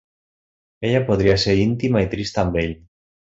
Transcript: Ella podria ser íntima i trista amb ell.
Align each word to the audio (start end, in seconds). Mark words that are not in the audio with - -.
Ella 0.89 1.01
podria 1.09 1.35
ser 1.43 1.55
íntima 1.65 2.03
i 2.07 2.09
trista 2.15 2.47
amb 2.47 2.59
ell. 2.63 2.75